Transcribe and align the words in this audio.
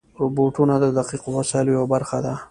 روبوټونه 0.21 0.75
د 0.79 0.85
دقیقو 0.97 1.29
وسایلو 1.37 1.71
یوه 1.77 1.87
برخه 1.93 2.17
دي. 2.25 2.33